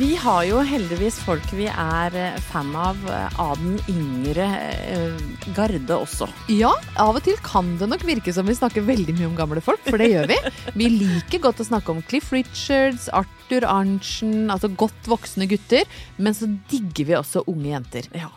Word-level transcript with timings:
Vi 0.00 0.14
har 0.16 0.44
jo 0.48 0.62
heldigvis 0.64 1.18
folk 1.26 1.44
vi 1.52 1.66
er 1.68 2.14
eh, 2.16 2.36
fan 2.48 2.70
av 2.78 2.96
eh, 3.12 3.34
av 3.42 3.58
den 3.60 3.74
yngre 3.92 4.46
eh, 4.48 5.18
garde 5.52 5.92
også. 5.92 6.24
Ja, 6.48 6.70
av 6.96 7.18
og 7.18 7.26
til 7.26 7.36
kan 7.44 7.74
det 7.76 7.90
nok 7.90 8.06
virke 8.08 8.32
som 8.32 8.48
vi 8.48 8.56
snakker 8.56 8.86
veldig 8.86 9.18
mye 9.18 9.28
om 9.28 9.36
gamle 9.36 9.60
folk, 9.60 9.82
for 9.84 10.00
det 10.00 10.08
gjør 10.08 10.30
vi. 10.30 10.38
Vi 10.80 10.88
liker 10.94 11.44
godt 11.44 11.60
å 11.60 11.68
snakke 11.68 11.92
om 11.92 12.00
Cliff 12.08 12.32
Richards, 12.32 13.10
Arthur 13.12 13.68
Arntzen, 13.68 14.48
altså 14.48 14.72
godt 14.72 15.10
voksne 15.10 15.50
gutter. 15.50 15.84
Men 16.16 16.38
så 16.38 16.48
digger 16.72 17.10
vi 17.10 17.18
også 17.20 17.44
unge 17.50 17.68
jenter. 17.74 18.08
Ja. 18.16 18.32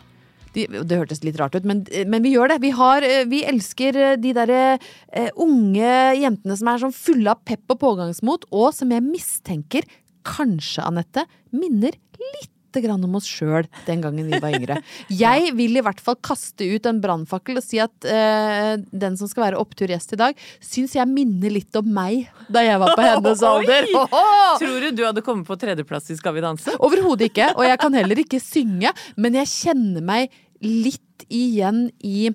De, 0.53 0.67
det 0.67 0.99
hørtes 0.99 1.23
litt 1.23 1.39
rart 1.39 1.55
ut, 1.55 1.63
men, 1.65 1.85
men 2.11 2.27
vi 2.27 2.35
gjør 2.35 2.51
det. 2.51 2.59
Vi, 2.65 2.75
har, 2.75 3.07
vi 3.31 3.45
elsker 3.47 4.17
de 4.21 4.35
derre 4.35 4.61
uh, 4.75 5.31
unge 5.41 5.95
jentene 6.19 6.59
som 6.59 6.69
er 6.69 6.83
sånn 6.83 6.93
fulle 6.93 7.33
av 7.33 7.41
pepp 7.47 7.73
og 7.73 7.79
pågangsmot, 7.87 8.51
og 8.51 8.69
som 8.75 8.91
jeg 8.93 9.07
mistenker 9.07 9.87
kanskje, 10.27 10.83
Anette, 10.87 11.25
minner 11.53 11.95
lite 12.33 12.81
grann 12.81 13.03
om 13.05 13.17
oss 13.19 13.27
sjøl 13.29 13.67
den 13.85 14.01
gangen 14.01 14.29
vi 14.31 14.39
var 14.41 14.55
yngre. 14.57 14.79
Jeg 15.13 15.51
vil 15.53 15.77
i 15.77 15.83
hvert 15.85 15.99
fall 16.01 16.17
kaste 16.25 16.65
ut 16.65 16.87
en 16.89 17.01
brannfakkel 17.03 17.59
og 17.59 17.65
si 17.65 17.77
at 17.83 18.07
eh, 18.09 18.71
den 18.89 19.17
som 19.19 19.29
skal 19.29 19.45
være 19.47 19.59
oppturgjest 19.61 20.15
i 20.15 20.19
dag, 20.23 20.39
syns 20.63 20.95
jeg 20.97 21.09
minner 21.11 21.53
litt 21.53 21.75
om 21.77 21.91
meg 21.93 22.31
da 22.49 22.63
jeg 22.65 22.81
var 22.81 22.95
på 22.97 23.05
hennes 23.05 23.43
alder. 23.51 23.89
Tror 24.63 24.87
du 24.87 24.89
du 24.97 25.03
hadde 25.05 25.25
kommet 25.25 25.45
på 25.49 25.59
tredjeplass 25.61 26.09
i 26.09 26.17
Skal 26.17 26.33
vi 26.37 26.45
danse? 26.45 26.73
Overhodet 26.81 27.29
ikke. 27.29 27.51
Og 27.59 27.67
jeg 27.67 27.81
kan 27.83 27.99
heller 27.99 28.23
ikke 28.25 28.41
synge, 28.41 28.95
men 29.21 29.37
jeg 29.43 29.51
kjenner 29.53 30.05
meg 30.09 30.33
litt 30.63 31.27
igjen 31.29 31.87
i 32.01 32.31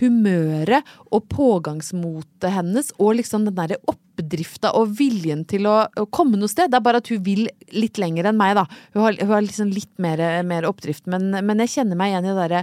humøret 0.00 0.86
og 1.12 1.28
pågangsmotet 1.32 2.52
hennes, 2.54 2.92
og 2.98 3.18
liksom 3.18 3.46
den 3.48 3.56
derre 3.56 3.78
oppdrifta 3.88 4.72
og 4.78 4.92
viljen 4.98 5.44
til 5.48 5.68
å, 5.70 5.76
å 5.88 6.06
komme 6.12 6.38
noe 6.38 6.50
sted. 6.50 6.70
Det 6.70 6.78
er 6.78 6.84
bare 6.84 7.02
at 7.02 7.10
hun 7.12 7.22
vil 7.24 7.46
litt 7.74 7.98
lenger 8.00 8.30
enn 8.30 8.38
meg, 8.38 8.56
da. 8.58 8.66
Hun 8.94 9.04
har, 9.04 9.18
hun 9.20 9.34
har 9.34 9.44
liksom 9.44 9.72
litt 9.74 9.92
mer, 10.02 10.22
mer 10.46 10.68
oppdrift, 10.68 11.06
men, 11.10 11.30
men 11.32 11.64
jeg 11.64 11.78
kjenner 11.78 11.98
meg 11.98 12.12
igjen 12.12 12.28
i 12.28 12.32
det 12.32 12.38
derre 12.38 12.62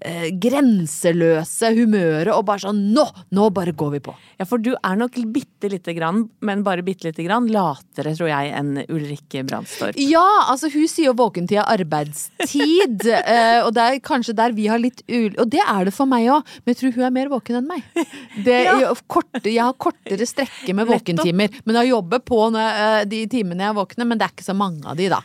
eh, 0.00 0.28
grenseløse 0.42 1.72
humøret, 1.76 2.32
og 2.34 2.46
bare 2.48 2.66
sånn 2.66 2.82
nå! 2.96 3.06
Nå 3.36 3.48
bare 3.54 3.74
går 3.76 3.96
vi 3.96 4.02
på. 4.08 4.14
Ja, 4.40 4.46
for 4.48 4.62
du 4.62 4.72
er 4.76 4.98
nok 4.98 5.18
bitte 5.34 5.70
lite 5.72 5.94
grann, 5.96 6.26
men 6.44 6.64
bare 6.66 6.84
bitte 6.86 7.08
lite 7.08 7.24
grann, 7.26 7.48
latere, 7.52 8.14
tror 8.18 8.30
jeg, 8.30 8.52
enn 8.56 8.84
Ulrikke 8.86 9.44
Brandstorp. 9.48 9.98
Ja, 10.00 10.24
altså 10.50 10.70
hun 10.72 10.86
sier 10.90 11.10
jo 11.10 11.16
våkentid 11.18 11.60
er 11.62 11.70
arbeidstid, 11.76 13.06
eh, 13.16 13.60
og 13.62 13.72
det 13.76 13.86
er 13.86 14.02
kanskje 14.04 14.36
der 14.36 14.56
vi 14.56 14.68
har 14.70 14.82
litt 14.82 15.04
ul... 15.06 15.32
Og 15.36 15.50
det 15.52 15.62
er 15.62 15.88
det 15.88 15.94
for 15.94 16.08
meg 16.10 16.28
òg, 16.32 16.56
jeg 16.76 16.92
tror 16.92 16.96
hun 16.98 17.08
er 17.08 17.14
mer 17.16 17.30
våken 17.32 17.56
enn 17.62 17.68
meg. 17.70 17.84
Det, 18.46 18.54
jeg, 18.68 18.94
korte, 19.08 19.48
jeg 19.48 19.64
har 19.64 19.76
kortere 19.80 20.28
strekke 20.28 20.74
med 20.76 20.90
våkentimer, 20.90 21.54
men 21.64 21.78
jeg 21.80 21.94
jobber 21.94 22.20
på 22.20 22.40
når 22.52 22.80
eh, 22.84 23.02
de 23.08 23.22
timene 23.32 23.64
jeg 23.64 23.76
våkner, 23.78 24.08
men 24.08 24.20
det 24.20 24.26
er 24.26 24.34
ikke 24.34 24.44
så 24.50 24.56
mange 24.56 24.84
av 24.84 24.98
de, 25.00 25.08
da. 25.14 25.22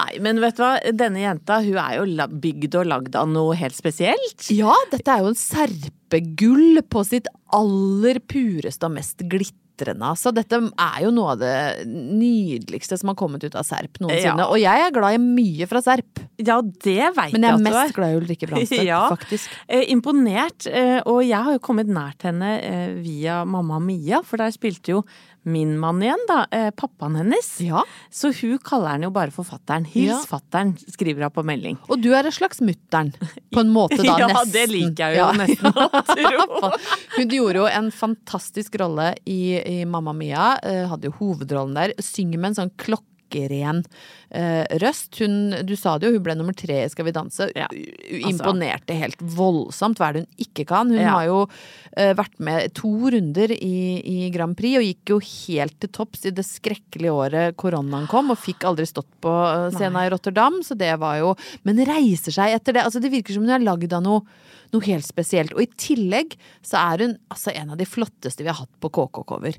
Nei, 0.00 0.18
men 0.24 0.40
vet 0.42 0.56
du 0.56 0.62
hva, 0.64 0.72
denne 0.96 1.22
jenta 1.22 1.60
hun 1.62 1.78
er 1.78 1.96
jo 1.98 2.26
bygd 2.42 2.76
og 2.80 2.90
lagd 2.90 3.16
av 3.18 3.30
noe 3.30 3.54
helt 3.58 3.76
spesielt. 3.76 4.48
Ja, 4.54 4.74
dette 4.90 5.14
er 5.14 5.22
jo 5.22 5.30
en 5.30 5.38
serpegull 5.38 6.82
på 6.90 7.04
sitt 7.06 7.30
aller 7.54 8.20
pureste 8.26 8.90
og 8.90 8.96
mest 8.98 9.22
glitrende. 9.22 9.58
Altså, 9.88 10.32
dette 10.34 10.58
er 10.60 10.98
jo 11.04 11.10
noe 11.14 11.32
av 11.34 11.38
det 11.40 11.86
nydeligste 11.88 12.98
som 13.00 13.10
har 13.12 13.16
kommet 13.18 13.44
ut 13.44 13.56
av 13.58 13.64
Serp 13.66 14.00
noensinne. 14.02 14.44
Ja. 14.44 14.48
Og 14.50 14.58
jeg 14.60 14.84
er 14.86 14.94
glad 14.94 15.16
i 15.16 15.22
mye 15.22 15.68
fra 15.70 15.82
Serp, 15.84 16.20
Ja, 16.40 16.60
det 16.62 17.10
veit 17.16 17.34
men 17.34 17.44
jeg 17.44 17.50
er 17.50 17.58
at 17.58 17.60
du 17.60 17.68
mest 17.68 17.96
glad 17.96 18.12
i 18.14 18.20
Ulrikke 18.20 18.48
Brandstøt, 18.50 18.84
Ja. 18.90 19.00
faktisk. 19.12 19.50
Eh, 19.68 19.84
imponert, 19.92 20.66
eh, 20.70 21.00
og 21.04 21.22
jeg 21.26 21.36
har 21.48 21.56
jo 21.56 21.62
kommet 21.64 21.90
nært 21.90 22.24
henne 22.28 22.52
eh, 22.60 22.94
via 23.00 23.42
mamma 23.44 23.80
Mia, 23.82 24.22
for 24.26 24.40
der 24.40 24.52
spilte 24.54 24.94
jo 24.96 25.02
min 25.44 25.78
mann 25.80 26.02
igjen, 26.04 26.20
da, 26.28 26.42
eh, 26.52 26.70
pappaen 26.76 27.14
hennes. 27.16 27.46
Ja. 27.64 27.82
Så 28.12 28.28
hun 28.42 28.58
kaller 28.58 28.88
han 28.96 29.02
jo 29.06 29.10
bare 29.10 29.30
forfatteren. 29.32 29.86
Hils 29.88 30.10
Ja. 30.10 30.18
fattern, 30.28 30.74
skriver 30.92 31.22
hun 31.22 31.30
på 31.32 31.44
melding. 31.48 31.78
Og 31.88 32.00
du 32.02 32.10
er 32.12 32.24
en 32.28 32.32
slags 32.32 32.60
mutter'n, 32.60 33.12
på 33.52 33.60
en 33.60 33.72
måte 33.72 33.96
da, 34.04 34.18
Ja, 34.20 34.28
nesten. 34.28 34.52
det 34.52 34.66
liker 34.68 35.14
jeg 35.14 35.16
jo 35.16 35.30
nesten 35.40 35.72
å 35.72 35.88
tro. 36.12 36.72
Hun 37.16 37.28
gjorde 37.30 37.62
jo 37.62 37.66
en 37.66 37.90
fantastisk 37.90 38.76
rolle 38.82 39.14
i, 39.26 39.40
i 39.80 39.84
Mamma 39.84 40.12
Mia. 40.12 40.58
eh, 40.62 40.84
hadde 40.90 41.08
jo 41.08 41.16
hovedrollen 41.22 41.74
der. 41.74 41.94
Synger 42.04 42.38
med 42.38 42.52
en 42.52 42.60
sånn 42.64 42.74
klokkeren 42.76 43.84
røst. 44.30 45.18
Hun, 45.20 45.50
du 45.66 45.74
sa 45.78 45.96
det 45.98 46.06
jo, 46.08 46.14
hun 46.18 46.22
ble 46.24 46.36
nummer 46.38 46.54
tre 46.56 46.84
i 46.84 46.90
Skal 46.92 47.08
vi 47.08 47.14
danse. 47.16 47.48
Ja, 47.56 47.66
altså. 47.70 48.20
Imponerte 48.30 48.94
helt 48.94 49.20
voldsomt. 49.20 49.98
Hva 49.98 50.10
er 50.10 50.18
det 50.18 50.22
hun 50.24 50.44
ikke 50.46 50.66
kan? 50.70 50.90
Hun 50.92 51.00
Ja. 51.00 51.16
har 51.16 51.26
jo 51.26 51.40
uh, 51.48 52.12
vært 52.18 52.38
med 52.38 52.74
to 52.78 52.92
runder 53.10 53.50
i, 53.50 54.00
i 54.06 54.30
Grand 54.30 54.56
Prix 54.58 54.78
og 54.78 54.86
gikk 54.86 55.14
jo 55.14 55.18
helt 55.18 55.78
til 55.82 55.90
topps 55.90 56.26
i 56.28 56.34
det 56.34 56.44
skrekkelige 56.46 57.12
året 57.14 57.56
koronaen 57.60 58.06
kom, 58.10 58.30
og 58.30 58.38
fikk 58.38 58.64
aldri 58.68 58.86
stått 58.88 59.08
på 59.22 59.30
eh, 59.30 59.70
scenen 59.74 60.04
i 60.04 60.10
Rotterdam, 60.12 60.60
så 60.66 60.76
det 60.78 60.92
var 61.00 61.18
jo 61.20 61.34
Men 61.66 61.82
reiser 61.86 62.34
seg 62.34 62.54
etter 62.54 62.76
det. 62.76 62.84
Altså, 62.86 63.00
det 63.02 63.10
virker 63.12 63.34
som 63.34 63.44
hun 63.46 63.54
er 63.54 63.64
lagd 63.64 63.92
av 63.92 64.02
noe 64.04 64.22
noe 64.70 64.86
helt 64.86 65.06
spesielt. 65.06 65.54
Og 65.56 65.64
i 65.64 65.70
tillegg 65.80 66.36
så 66.62 66.78
er 66.78 67.02
hun 67.04 67.16
altså 67.32 67.50
en 67.56 67.72
av 67.74 67.80
de 67.80 67.88
flotteste 67.88 68.44
vi 68.44 68.50
har 68.52 68.60
hatt 68.60 68.70
på 68.82 68.90
KK-cover. 68.94 69.56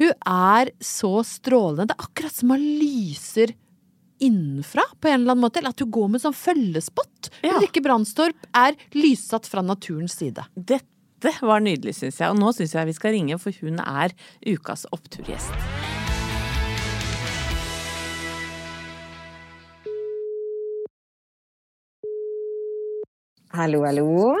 Hun 0.00 0.12
er 0.28 0.72
så 0.84 1.12
strålende. 1.24 1.88
Det 1.88 1.96
er 1.96 2.04
akkurat 2.04 2.36
som 2.36 2.52
hun 2.52 2.66
lyser 2.80 3.54
innenfra 4.20 4.84
på 5.00 5.08
en 5.08 5.20
eller 5.20 5.34
annen 5.34 5.44
måte. 5.44 5.60
Eller 5.60 5.74
at 5.74 5.80
du 5.80 5.88
går 5.88 6.08
med 6.14 6.22
sånn 6.22 6.36
følgespott. 6.36 7.32
Ja. 7.42 7.56
Ulrikke 7.56 7.82
Brandstorp 7.84 8.48
er 8.56 8.78
lyssatt 8.96 9.48
fra 9.50 9.64
naturens 9.64 10.18
side. 10.20 10.44
Dette 10.54 11.34
var 11.44 11.64
nydelig, 11.64 11.96
syns 11.98 12.20
jeg. 12.20 12.30
Og 12.32 12.38
nå 12.40 12.52
syns 12.56 12.76
jeg 12.76 12.90
vi 12.90 12.96
skal 12.96 13.16
ringe, 13.16 13.40
for 13.40 13.54
hun 13.64 13.80
er 13.84 14.14
ukas 14.46 14.86
oppturgjest. 14.94 15.56
Hallo, 23.50 23.82
hallo. 23.82 24.36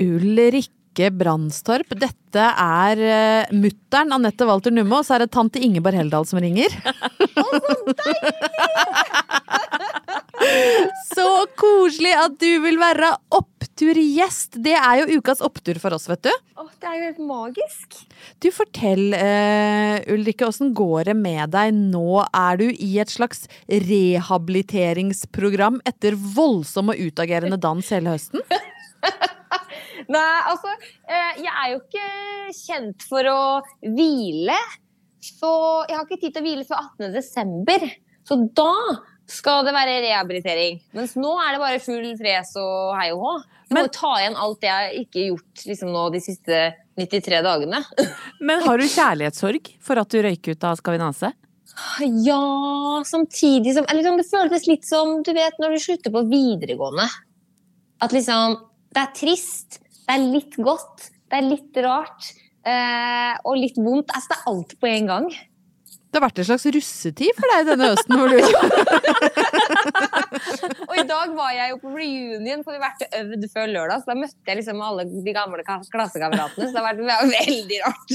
Ulrikke. 0.00 0.83
Brandstorp, 1.10 1.90
dette 1.98 2.38
er 2.38 2.96
uh, 3.02 3.50
mutter'n 3.54 4.12
Anette 4.14 4.46
Walter 4.46 4.70
Numme, 4.74 4.98
og 5.00 5.04
så 5.06 5.14
er 5.16 5.20
det 5.24 5.32
tante 5.34 5.58
Ingeborg 5.62 5.96
Heldal 5.98 6.26
som 6.28 6.38
ringer. 6.42 6.70
så 11.14 11.46
koselig 11.58 12.12
at 12.18 12.36
du 12.40 12.60
vil 12.64 12.78
være 12.80 13.10
oppturgjest! 13.34 14.56
Det 14.64 14.74
er 14.78 14.94
jo 15.02 15.18
ukas 15.20 15.40
opptur 15.44 15.78
for 15.82 15.90
oss, 15.96 16.08
vet 16.10 16.22
du. 16.26 16.32
Åh, 16.60 16.70
det 16.80 16.86
er 16.88 16.94
jo 16.96 17.02
helt 17.08 17.22
magisk. 17.28 17.88
Du, 18.42 18.48
fortell, 18.54 19.04
uh, 19.14 19.96
Ulrikke, 20.14 20.48
åssen 20.48 20.68
går 20.76 21.00
det 21.10 21.16
med 21.18 21.44
deg 21.54 21.68
nå? 21.76 22.24
Er 22.30 22.54
du 22.60 22.66
i 22.72 22.98
et 23.02 23.10
slags 23.12 23.40
rehabiliteringsprogram 23.68 25.80
etter 25.88 26.12
voldsom 26.14 26.88
og 26.94 27.00
utagerende 27.00 27.58
dans 27.60 27.94
hele 27.94 28.10
høsten? 28.16 28.40
Nei, 30.12 30.38
altså 30.50 30.72
eh, 30.74 31.42
Jeg 31.42 31.52
er 31.52 31.72
jo 31.72 31.80
ikke 31.82 32.08
kjent 32.58 33.06
for 33.08 33.30
å 33.30 33.40
hvile. 33.82 34.58
Så 35.24 35.50
jeg 35.88 35.96
har 35.96 36.04
ikke 36.04 36.20
tid 36.20 36.34
til 36.34 36.42
å 36.42 36.46
hvile 36.46 36.68
før 36.68 36.82
18. 36.98 37.12
desember. 37.14 37.86
Så 38.24 38.38
da 38.56 38.72
skal 39.30 39.64
det 39.64 39.72
være 39.72 40.00
rehabilitering. 40.04 40.80
Mens 40.96 41.14
nå 41.16 41.32
er 41.40 41.54
det 41.54 41.62
bare 41.62 41.82
full 41.82 42.10
fres 42.18 42.52
og 42.60 42.96
hei 42.98 43.10
og 43.14 43.22
hå. 43.24 43.34
Jeg 43.70 43.78
må 43.78 43.84
ta 43.94 44.10
igjen 44.20 44.36
alt 44.38 44.60
det 44.60 44.68
jeg 44.70 45.04
ikke 45.04 45.18
har 45.20 45.30
gjort 45.30 45.62
liksom, 45.70 45.94
nå 45.94 46.02
de 46.12 46.20
siste 46.22 46.58
93 47.00 47.40
dagene. 47.46 47.80
Men 48.50 48.62
har 48.66 48.80
du 48.80 48.84
kjærlighetssorg 48.84 49.72
for 49.82 50.00
at 50.00 50.12
du 50.12 50.20
røyk 50.24 50.52
ut 50.52 50.68
av 50.68 50.76
Skal 50.80 50.96
vi 50.96 51.02
danse? 51.02 51.32
Ja, 52.22 53.02
samtidig 53.08 53.72
som 53.74 53.86
eller, 53.88 54.02
liksom, 54.02 54.20
Det 54.20 54.28
føltes 54.28 54.66
litt 54.68 54.84
som 54.86 55.16
du 55.26 55.32
vet, 55.34 55.56
når 55.58 55.74
du 55.74 55.82
slutter 55.82 56.12
på 56.14 56.22
videregående. 56.28 57.08
At 58.04 58.14
liksom 58.14 58.60
Det 58.94 59.02
er 59.02 59.16
trist, 59.16 59.80
det 60.04 60.14
er 60.14 60.24
litt 60.24 60.56
godt, 60.60 61.10
det 61.30 61.36
er 61.40 61.48
litt 61.48 61.74
rart. 61.84 62.22
Eh, 62.64 63.34
og 63.44 63.58
litt 63.60 63.76
vondt. 63.76 64.10
Altså, 64.14 64.28
det 64.30 64.36
er 64.38 64.48
alt 64.52 64.72
på 64.80 64.86
en 64.88 65.06
gang. 65.10 65.26
Det 66.14 66.20
har 66.20 66.28
vært 66.28 66.38
en 66.38 66.46
slags 66.46 66.68
russetid 66.70 67.34
for 67.34 67.50
deg 67.50 67.66
denne 67.72 67.88
høsten? 67.90 68.14
hvor 68.14 68.28
du... 68.30 68.38
og 70.88 70.94
i 70.94 71.04
dag 71.08 71.32
var 71.34 71.50
jeg 71.56 71.72
jo 71.72 71.78
på 71.82 71.90
reunion, 71.90 72.62
for 72.62 72.70
vi 72.70 72.78
har 72.78 72.84
vært 72.84 73.16
øvd 73.18 73.42
før 73.50 73.66
lørdag. 73.72 73.98
Så 74.04 74.06
da 74.12 74.16
møtte 74.20 74.46
jeg 74.52 74.58
liksom 74.60 74.78
alle 74.86 75.02
de 75.10 75.32
gamle 75.34 75.58
klassekameratene. 75.66 76.54
Så 76.54 76.70
det 76.70 76.78
har 76.78 76.86
vært 76.86 77.02
veldig 77.34 77.78
rart. 77.82 78.10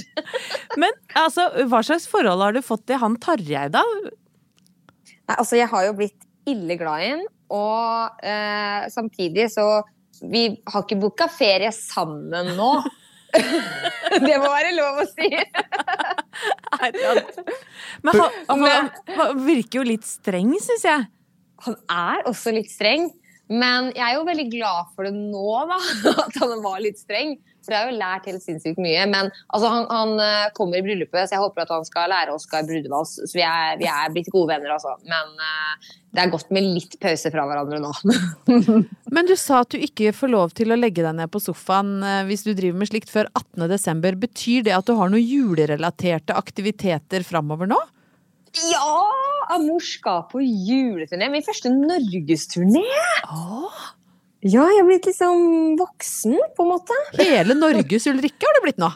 Men 0.80 0.96
altså, 1.26 1.44
hva 1.68 1.84
slags 1.90 2.08
forhold 2.10 2.40
har 2.46 2.52
du 2.56 2.62
fått 2.64 2.88
til 2.88 2.96
han 3.04 3.20
Tarjei, 3.20 3.68
da? 3.74 3.84
Nei, 4.00 5.36
altså, 5.36 5.60
jeg 5.60 5.68
har 5.74 5.82
jo 5.90 5.94
blitt 6.00 6.22
ille 6.50 6.76
glad 6.80 7.04
i 7.04 7.12
han, 7.12 7.24
og 7.54 8.26
eh, 8.26 8.88
samtidig 8.96 9.46
så 9.52 9.84
Vi 10.22 10.44
har 10.66 10.84
ikke 10.84 11.00
booka 11.00 11.30
ferie 11.32 11.72
sammen 11.76 12.54
nå. 12.58 12.72
det 14.26 14.36
må 14.42 14.50
være 14.50 14.74
lov 14.74 15.04
å 15.04 15.06
si. 15.08 15.30
Men 18.02 18.22
han, 18.24 18.38
han, 18.50 18.92
han 19.20 19.42
virker 19.46 19.82
jo 19.82 19.88
litt 19.92 20.08
streng, 20.08 20.56
syns 20.64 20.86
jeg. 20.88 21.08
Han 21.68 21.78
er 21.94 22.28
også 22.30 22.54
litt 22.56 22.72
streng. 22.72 23.10
Men 23.50 23.90
jeg 23.96 24.06
er 24.06 24.18
jo 24.20 24.26
veldig 24.28 24.48
glad 24.52 24.90
for 24.94 25.08
det 25.08 25.14
nå, 25.18 25.54
da. 25.70 25.80
At 26.28 26.42
han 26.42 26.60
var 26.66 26.82
litt 26.84 27.00
streng. 27.02 27.38
For 27.70 27.76
jeg 27.76 27.86
har 27.86 27.92
jo 27.92 28.00
lært 28.02 28.28
helt 28.32 28.42
sinnssykt 28.42 28.82
mye. 28.82 29.06
Men 29.12 29.30
altså, 29.30 29.70
han, 29.70 29.86
han, 29.94 30.14
eh, 30.26 30.50
kommer 30.58 30.80
i 30.80 30.84
bryllupet, 30.86 31.30
så 31.30 31.38
jeg 31.38 31.44
håper 31.44 31.64
at 31.64 31.74
han 31.76 31.86
skal 31.86 32.10
lære 32.10 32.34
Oskar 32.34 32.66
brudevals. 32.66 33.20
Så 33.22 33.38
vi 33.38 33.46
er, 33.46 33.78
vi 33.78 33.86
er, 33.92 34.10
blitt 34.16 34.32
gode 34.34 34.56
venner, 34.56 34.74
altså. 34.74 34.96
Men 35.10 35.36
uh, 35.38 35.92
det 36.16 36.24
er 36.24 36.34
godt 36.34 36.50
med 36.56 36.66
litt 36.66 36.98
pause 37.02 37.30
fra 37.30 37.46
hverandre 37.46 37.82
nå. 37.84 37.94
Men 39.16 39.30
du 39.30 39.36
sa 39.38 39.62
at 39.62 39.76
du 39.76 39.78
ikke 39.86 40.16
får 40.18 40.34
lov 40.34 40.58
til 40.58 40.74
å 40.74 40.80
legge 40.80 41.06
deg 41.06 41.14
ned 41.22 41.30
på 41.30 41.44
sofaen 41.44 42.00
uh, 42.02 42.24
hvis 42.26 42.48
du 42.48 42.56
driver 42.56 42.82
med 42.82 42.90
slikt 42.90 43.14
før 43.14 43.30
18.12. 43.38 44.18
Betyr 44.26 44.66
det 44.66 44.76
at 44.80 44.90
du 44.90 44.96
har 44.98 45.14
noen 45.14 45.22
julerelaterte 45.22 46.38
aktiviteter 46.38 47.28
framover 47.28 47.70
nå? 47.70 47.80
Ja! 48.74 48.98
Amor 49.50 49.82
skal 49.82 50.28
på 50.30 50.42
juleturné. 50.44 51.30
Min 51.34 51.46
første 51.46 51.72
norgesturné. 51.74 52.86
Oh. 53.34 53.86
Ja, 54.40 54.64
jeg 54.72 54.80
er 54.80 54.86
blitt 54.88 55.08
liksom 55.10 55.74
voksen, 55.80 56.38
på 56.56 56.64
en 56.64 56.70
måte. 56.72 56.96
Hele 57.20 57.58
Norges 57.58 58.06
Ulrikke 58.08 58.48
har 58.48 58.56
det 58.56 58.64
blitt 58.64 58.78
nå? 58.80 58.88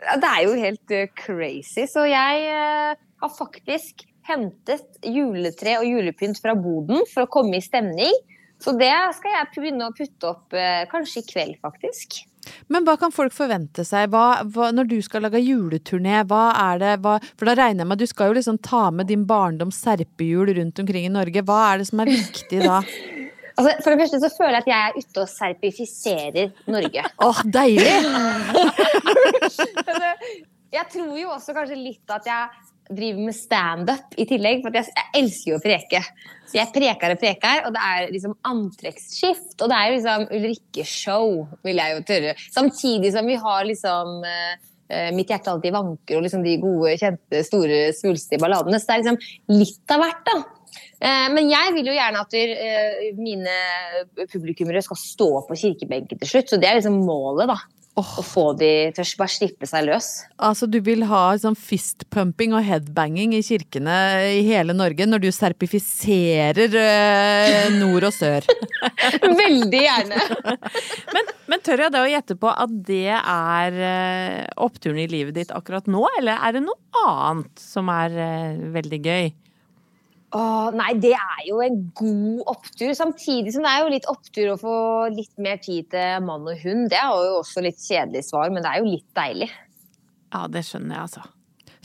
Det 0.00 0.30
er 0.30 0.40
jo 0.48 0.56
helt 0.58 0.94
uh, 0.96 1.04
crazy. 1.14 1.84
Så 1.86 2.08
jeg 2.10 2.48
uh, 2.50 2.96
har 3.22 3.30
faktisk 3.36 4.02
hentet 4.26 5.06
juletre 5.06 5.76
og 5.78 5.86
julepynt 5.86 6.40
fra 6.42 6.56
boden 6.58 7.04
for 7.10 7.26
å 7.26 7.30
komme 7.30 7.60
i 7.60 7.62
stemning. 7.62 8.18
Så 8.60 8.74
det 8.76 8.90
skal 9.16 9.36
jeg 9.36 9.52
begynne 9.54 9.86
å 9.86 9.94
putte 9.94 10.32
opp 10.32 10.58
uh, 10.58 10.82
kanskje 10.90 11.22
i 11.22 11.28
kveld, 11.28 11.60
faktisk. 11.62 12.24
Men 12.72 12.82
hva 12.88 12.96
kan 12.98 13.14
folk 13.14 13.34
forvente 13.36 13.84
seg? 13.86 14.10
Hva, 14.10 14.42
hva, 14.50 14.72
når 14.74 14.90
du 14.90 14.98
skal 15.06 15.22
lage 15.28 15.44
juleturné, 15.44 16.24
hva 16.26 16.48
er 16.56 16.82
det 16.82 16.92
hva, 17.04 17.18
For 17.38 17.46
da 17.46 17.54
regner 17.60 17.84
jeg 17.84 17.92
med 17.92 18.00
at 18.00 18.02
du 18.02 18.10
skal 18.10 18.32
jo 18.32 18.40
liksom 18.40 18.58
ta 18.64 18.88
med 18.90 19.06
din 19.12 19.22
barndoms 19.28 19.78
serpehjul 19.84 20.50
rundt 20.58 20.82
omkring 20.82 21.06
i 21.06 21.14
Norge. 21.14 21.46
Hva 21.46 21.62
er 21.68 21.82
det 21.82 21.90
som 21.92 22.02
er 22.02 22.10
viktig 22.16 22.64
da? 22.64 22.82
Altså, 23.60 23.74
for 23.84 23.92
det 23.92 24.00
første 24.00 24.20
så 24.22 24.30
føler 24.32 24.56
jeg 24.56 24.62
at 24.64 24.70
jeg 24.70 24.80
er 24.80 24.96
ute 24.96 25.20
og 25.20 25.28
serpifiserer 25.28 26.52
Norge. 26.72 27.04
Åh, 27.26 27.28
oh, 27.28 27.40
deilig! 27.44 27.92
altså, 29.84 30.12
jeg 30.72 30.86
tror 30.94 31.16
jo 31.18 31.32
også 31.34 31.54
kanskje 31.56 31.76
litt 31.76 32.14
at 32.14 32.28
jeg 32.30 32.70
driver 32.90 33.26
med 33.28 33.36
standup 33.36 34.16
i 34.16 34.26
tillegg. 34.28 34.64
For 34.64 34.80
jeg, 34.80 34.88
jeg, 34.96 35.08
elsker 35.20 35.52
jo 35.52 35.58
å 35.58 35.64
preke. 35.64 36.00
Så 36.48 36.58
jeg 36.58 36.72
preker 36.74 37.14
og 37.14 37.20
preker, 37.20 37.66
og 37.68 37.76
det 37.76 37.84
er 37.90 38.08
liksom 38.14 38.34
antrekksskift. 38.48 39.54
Og 39.60 39.70
det 39.70 39.76
er 39.76 39.90
jo 39.90 39.98
liksom 39.98 40.26
Ulrikke-show, 40.38 41.36
vil 41.68 41.82
jeg 41.82 41.94
jo 41.94 42.02
tørre. 42.08 42.34
Samtidig 42.48 43.12
som 43.14 43.28
vi 43.28 43.38
har 43.44 43.68
liksom 43.68 44.20
uh, 44.24 44.66
Mitt 45.14 45.28
hjerte 45.30 45.52
alltid 45.52 45.70
vanker 45.70 46.18
og 46.18 46.24
liksom 46.24 46.40
de 46.42 46.56
gode, 46.58 46.96
kjente, 46.98 47.44
store, 47.46 47.76
svulstige 47.94 48.42
balladene. 48.42 48.80
Så 48.80 48.88
det 48.88 48.96
er 48.96 49.04
liksom 49.04 49.60
litt 49.60 49.94
av 49.94 50.02
hvert, 50.02 50.24
da. 50.26 50.40
Eh, 51.00 51.26
men 51.34 51.50
jeg 51.50 51.74
vil 51.76 51.90
jo 51.90 51.96
gjerne 51.96 52.22
at 52.22 52.38
mine 53.18 53.58
publikummere 54.30 54.82
skal 54.84 55.00
stå 55.00 55.30
på 55.48 55.58
kirkebenken 55.64 56.20
til 56.20 56.34
slutt. 56.34 56.52
Så 56.52 56.60
det 56.60 56.70
er 56.70 56.80
liksom 56.80 57.02
målet, 57.06 57.50
da. 57.50 57.60
Oh. 57.98 58.10
Å 58.20 58.22
få 58.22 58.44
de 58.54 58.68
til 58.94 59.02
å 59.02 59.18
bare 59.18 59.32
slippe 59.32 59.66
seg 59.66 59.88
løs. 59.88 60.08
Altså 60.38 60.68
Du 60.70 60.78
vil 60.84 61.02
ha 61.10 61.24
sånn 61.42 61.56
fistpumping 61.58 62.54
og 62.54 62.62
headbanging 62.62 63.34
i 63.34 63.42
kirkene 63.42 63.96
i 64.36 64.44
hele 64.46 64.76
Norge 64.76 65.08
når 65.08 65.24
du 65.24 65.28
serpifiserer 65.34 66.76
eh, 66.78 67.66
nord 67.80 68.06
og 68.06 68.14
sør? 68.14 68.46
Veldig 69.42 69.82
gjerne. 69.82 70.22
men, 71.16 71.34
men, 71.50 71.66
tør 71.66 71.84
jeg 71.86 71.94
da 71.96 72.04
å 72.06 72.12
gjette 72.12 72.38
på 72.38 72.54
at 72.54 72.78
det 72.86 73.10
er 73.18 73.82
eh, 73.90 74.46
oppturen 74.62 75.02
i 75.02 75.10
livet 75.10 75.36
ditt 75.40 75.54
akkurat 75.56 75.90
nå, 75.90 76.06
eller 76.20 76.38
er 76.38 76.56
det 76.56 76.64
noe 76.68 77.04
annet 77.10 77.52
som 77.60 77.90
er 77.90 78.14
eh, 78.14 78.66
veldig 78.78 79.02
gøy? 79.02 79.32
Åh, 80.30 80.68
nei, 80.78 80.92
det 81.02 81.10
er 81.16 81.42
jo 81.48 81.58
en 81.64 81.80
god 81.98 82.52
opptur. 82.52 82.92
Samtidig 82.94 83.54
som 83.54 83.64
det 83.66 83.72
er 83.72 83.82
jo 83.82 83.90
litt 83.96 84.06
opptur 84.10 84.52
å 84.52 84.60
få 84.60 84.76
litt 85.10 85.32
mer 85.42 85.58
tid 85.62 85.88
til 85.90 86.22
mann 86.22 86.46
og 86.46 86.62
hund. 86.62 86.86
Det 86.92 87.00
er 87.00 87.10
jo 87.10 87.40
også 87.40 87.64
litt 87.66 87.80
kjedelig 87.82 88.28
svar, 88.28 88.52
men 88.54 88.62
det 88.62 88.70
er 88.70 88.84
jo 88.84 88.92
litt 88.92 89.08
deilig. 89.18 89.50
Ja, 90.30 90.44
det 90.46 90.62
skjønner 90.68 90.94
jeg, 90.94 91.08
altså. 91.08 91.26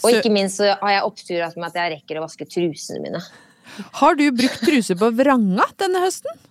Og 0.03 0.19
ikke 0.19 0.33
minst 0.33 0.59
så 0.59 0.75
har 0.77 0.93
jeg 0.93 1.05
opptur 1.07 1.57
med 1.57 1.69
at 1.71 1.79
jeg 1.79 1.93
rekker 1.95 2.19
å 2.19 2.25
vaske 2.27 2.45
trusene 2.45 3.01
mine. 3.01 3.23
Har 4.01 4.17
du 4.19 4.27
brukt 4.35 4.61
truser 4.61 4.99
på 4.99 5.09
vranga 5.17 5.65
denne 5.81 6.03
høsten? 6.03 6.43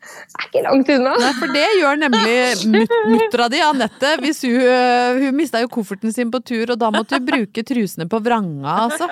Det 0.00 0.38
er 0.38 0.46
ikke 0.46 0.62
langt 0.64 0.90
unna. 0.94 1.12
Nei, 1.20 1.30
for 1.36 1.52
det 1.52 1.66
gjør 1.76 1.98
nemlig 2.00 2.36
mut 2.72 2.94
muttera 3.10 3.50
di, 3.52 3.58
Anette. 3.64 4.12
Hvis 4.22 4.44
hun, 4.46 4.56
uh, 4.62 5.18
hun 5.18 5.36
mista 5.36 5.60
jo 5.60 5.70
kofferten 5.72 6.14
sin 6.14 6.30
på 6.32 6.40
tur, 6.46 6.72
og 6.72 6.78
da 6.80 6.88
måtte 6.94 7.18
hun 7.18 7.26
bruke 7.26 7.64
trusene 7.66 8.06
på 8.10 8.22
vranga, 8.22 8.86
altså 8.86 9.10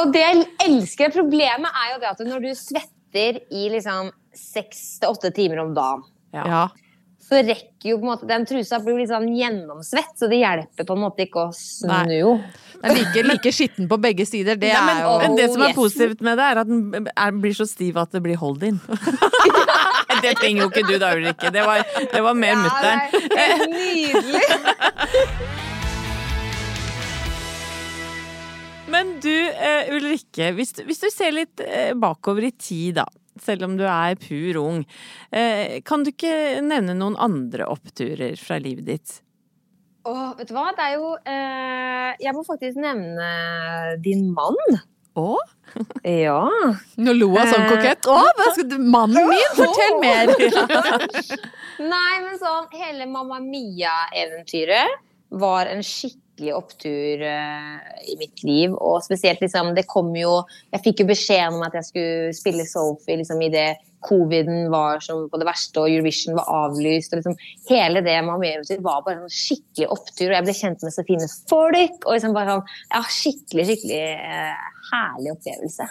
og 0.00 0.12
det 0.14 0.24
jeg 0.24 0.42
elsker 0.66 1.14
Problemet 1.14 1.82
er 1.84 1.94
jo 1.94 2.00
det 2.02 2.10
at 2.12 2.24
når 2.26 2.48
du 2.48 2.50
svetter 2.58 3.40
i 3.48 3.68
liksom 3.72 4.10
seks 4.36 4.98
til 5.00 5.14
åtte 5.14 5.30
timer 5.32 5.62
om 5.62 5.72
dagen, 5.76 6.02
ja. 6.36 6.66
så 7.24 7.40
rekker 7.40 7.88
jo 7.88 7.96
på 7.96 8.04
en 8.04 8.10
måte 8.10 8.28
den 8.28 8.44
trusa 8.48 8.82
blir 8.84 8.98
litt 9.00 9.08
sånn 9.08 9.30
gjennomsvett, 9.32 10.12
så 10.20 10.28
det 10.28 10.42
hjelper 10.42 10.84
på 10.84 10.96
en 10.98 11.02
måte 11.06 11.24
ikke 11.24 11.46
å 11.46 11.54
snu. 11.56 11.88
Den 12.76 12.90
er 12.90 12.94
like, 12.98 13.24
like 13.24 13.54
skitten 13.56 13.88
på 13.88 13.96
begge 14.02 14.28
sider. 14.28 14.60
Det 14.60 14.68
Nei, 14.74 14.84
men, 14.84 15.00
er 15.00 15.06
jo 15.06 15.16
Men 15.24 15.40
det 15.40 15.48
som 15.54 15.64
er 15.64 15.74
positivt 15.78 16.20
med 16.26 16.36
det, 16.36 16.50
er 16.52 16.60
at 16.60 16.68
den 16.68 17.08
er, 17.08 17.36
blir 17.40 17.56
så 17.56 17.64
stiv 17.68 17.96
at 18.02 18.12
det 18.12 18.20
blir 18.26 18.36
hold 18.42 18.68
in. 18.68 18.82
det 20.22 20.36
trenger 20.42 20.66
jo 20.66 20.70
ikke 20.74 20.84
du 20.84 20.96
da, 21.00 21.14
Ulrikke. 21.16 21.54
Det 21.56 21.64
var, 21.64 21.84
det 22.12 22.24
var 22.28 22.36
mer 22.36 22.52
ja, 22.52 22.62
mutter'n. 22.66 22.98
Nydelig. 23.72 25.54
Men 28.96 29.12
du 29.20 29.34
uh, 29.52 29.92
Ulrikke, 29.92 30.50
hvis, 30.56 30.72
hvis, 30.86 31.02
du 31.02 31.10
ser 31.12 31.34
litt 31.36 31.60
uh, 31.60 31.92
bakover 32.00 32.48
i 32.48 32.52
tid, 32.56 32.96
da. 33.02 33.06
Selv 33.36 33.66
om 33.66 33.74
du 33.76 33.84
er 33.84 34.16
pur 34.16 34.56
ung. 34.62 34.80
Uh, 35.28 35.84
kan 35.84 36.06
du 36.06 36.14
ikke 36.14 36.62
nevne 36.64 36.96
noen 36.96 37.18
andre 37.20 37.68
oppturer 37.68 38.38
fra 38.40 38.56
livet 38.62 38.88
ditt? 38.88 39.16
Åh, 40.08 40.32
vet 40.38 40.48
du 40.48 40.54
hva? 40.54 40.70
Det 40.72 40.84
er 40.84 40.92
jo 40.94 41.08
Jeg 41.26 42.32
må 42.36 42.44
faktisk 42.46 42.78
nevne 42.78 43.96
din 44.04 44.28
mann. 44.32 44.78
Å? 45.18 45.32
Ja. 46.06 46.42
Nå 47.00 47.14
lo 47.16 47.32
hun 47.32 47.48
sånn 47.50 47.66
kokett. 47.72 48.06
Å, 48.06 48.20
hva 48.38 48.50
skal 48.54 48.68
du 48.70 48.76
Mannen 48.78 49.26
min, 49.28 49.48
fortell 49.58 49.98
mer! 50.02 50.30
Nei, 51.92 52.12
men 52.22 52.38
sånn 52.38 52.70
hele 52.76 53.08
Mamma 53.10 53.40
Mia-eventyret 53.42 55.02
var 55.42 55.72
en 55.72 55.82
skikkelig 55.84 56.25
opptur 56.56 57.22
uh, 57.24 57.76
i 58.06 58.16
mitt 58.20 58.42
liv. 58.46 58.74
Og 58.76 59.02
spesielt 59.04 59.42
liksom, 59.42 59.74
det 59.76 59.86
kom 59.90 60.12
jo 60.16 60.42
Jeg 60.72 60.84
fikk 60.84 61.02
jo 61.02 61.10
beskjeden 61.10 61.58
om 61.58 61.66
at 61.66 61.76
jeg 61.78 61.88
skulle 61.90 62.36
spille 62.36 62.68
Sophie 62.68 63.20
liksom, 63.20 63.42
i 63.42 63.52
det 63.52 63.68
coviden 64.06 64.70
var 64.70 65.00
som 65.02 65.24
på 65.30 65.40
det 65.40 65.48
verste, 65.48 65.82
og 65.82 65.90
Eurovision 65.90 66.36
var 66.38 66.50
avlyst. 66.66 67.12
og 67.12 67.22
liksom 67.22 67.36
Hele 67.70 68.02
det 68.06 68.16
Mia-eventyret 68.26 68.84
var 68.84 69.02
bare 69.06 69.24
en 69.24 69.32
skikkelig 69.32 69.88
opptur, 69.90 70.28
og 70.30 70.36
jeg 70.36 70.46
ble 70.46 70.56
kjent 70.60 70.86
med 70.86 70.94
så 70.94 71.06
fine 71.08 71.28
folk. 71.50 71.98
og 72.04 72.12
liksom 72.14 72.36
bare 72.36 72.56
sånn, 72.56 72.74
ja, 72.94 73.04
Skikkelig, 73.16 73.66
skikkelig 73.70 74.02
uh, 74.20 74.66
herlig 74.92 75.34
opplevelse. 75.34 75.88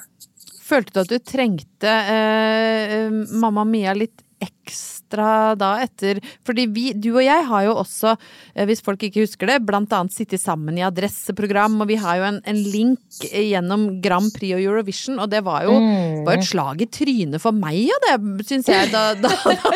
Følte 0.66 0.96
du 0.96 1.02
at 1.04 1.12
du 1.12 1.18
trengte 1.22 1.98
uh, 2.10 3.10
Mamma 3.42 3.66
Mia 3.68 3.94
litt 3.98 4.25
ekstra 4.44 5.56
da 5.60 5.76
etter 5.84 6.20
Fordi 6.46 6.66
vi, 6.72 6.86
du 6.94 7.12
og 7.14 7.24
jeg 7.24 7.46
har 7.48 7.66
jo 7.68 7.76
også, 7.82 8.16
eh, 8.54 8.66
hvis 8.68 8.84
folk 8.86 9.04
ikke 9.08 9.24
husker 9.24 9.50
det, 9.50 9.60
blant 9.68 9.94
annet 9.96 10.16
sittet 10.16 10.42
sammen 10.42 10.78
i 10.80 10.84
adresseprogram, 10.86 11.78
og 11.82 11.90
vi 11.90 12.00
har 12.02 12.20
jo 12.20 12.28
en, 12.30 12.42
en 12.44 12.62
link 12.74 13.22
gjennom 13.30 13.88
Grand 14.04 14.32
Prix 14.36 14.58
og 14.58 14.64
Eurovision, 14.64 15.20
og 15.24 15.32
det 15.32 15.44
var 15.46 15.68
jo 15.68 15.78
var 16.26 16.40
et 16.40 16.48
slag 16.48 16.82
i 16.84 16.90
trynet 16.92 17.42
for 17.44 17.56
meg, 17.56 17.80
og 17.96 18.08
det 18.08 18.48
syns 18.50 18.70
jeg, 18.72 18.92
da, 18.94 19.08
da, 19.20 19.32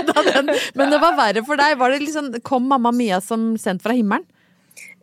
da 0.09 0.25
den 0.27 0.51
Men 0.77 0.91
det 0.91 0.99
var 1.01 1.17
verre 1.17 1.43
for 1.47 1.59
deg. 1.59 1.77
Var 1.79 1.93
det 1.93 2.03
liksom, 2.03 2.33
kom 2.45 2.67
Mamma 2.69 2.91
Mia 2.95 3.21
som 3.23 3.53
sendt 3.61 3.85
fra 3.85 3.95
himmelen? 3.95 4.25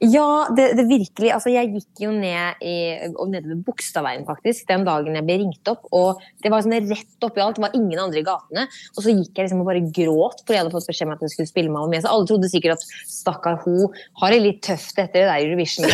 Ja, 0.05 0.49
det, 0.53 0.67
det 0.77 0.85
virkelig. 0.91 1.31
Altså, 1.33 1.51
jeg 1.55 1.71
gikk 1.73 2.03
jo 2.05 2.11
ned 2.13 2.61
i, 2.61 2.75
nede 3.09 3.49
ved 3.49 3.63
Bogstadveien 3.65 4.27
faktisk, 4.29 4.67
den 4.69 4.85
dagen 4.85 5.17
jeg 5.17 5.25
ble 5.25 5.39
ringt 5.41 5.71
opp. 5.73 5.87
Og 5.97 6.21
det 6.45 6.53
var 6.53 6.65
sånn 6.65 6.77
rett 6.91 7.27
oppi 7.27 7.41
alt, 7.41 7.57
det 7.57 7.65
var 7.65 7.79
ingen 7.79 8.03
andre 8.03 8.21
i 8.21 8.27
gatene. 8.27 8.67
Og 8.95 9.01
så 9.01 9.15
gikk 9.15 9.33
jeg 9.33 9.47
liksom 9.47 9.63
og 9.65 9.71
bare 9.71 9.85
gråt 9.87 10.43
fordi 10.45 10.59
jeg 10.59 10.65
hadde 10.65 10.75
fått 10.75 10.91
beskjed 10.91 11.09
om 11.09 11.15
at 11.17 11.25
hun 11.25 11.33
skulle 11.33 11.51
spille 11.51 11.73
Mamma 11.73 11.91
med 11.91 12.05
Så 12.05 12.13
alle 12.13 12.29
trodde 12.29 12.51
sikkert 12.53 12.77
at 12.77 12.85
stakkar 13.11 13.59
hun 13.65 13.97
har 14.21 14.35
det 14.35 14.43
litt 14.45 14.61
tøft 14.67 15.01
etter 15.01 15.23
det 15.23 15.29
der 15.31 15.47
Eurovision. 15.47 15.89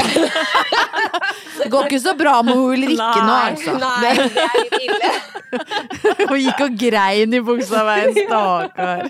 Det 1.63 1.71
går 1.71 1.87
ikke 1.87 2.03
så 2.03 2.17
bra 2.19 2.35
med 2.47 2.59
Ulrikke 2.59 3.23
nå, 3.23 3.39
altså. 3.53 3.79
Nei, 3.79 4.13
det 4.19 4.43
er 4.43 4.59
litt 4.59 4.79
ille. 4.83 5.13
Hun 6.33 6.39
gikk 6.41 6.63
og 6.65 6.77
grein 6.81 7.37
i 7.37 7.41
Bogstadveien, 7.45 8.15
stakkar. 8.17 9.05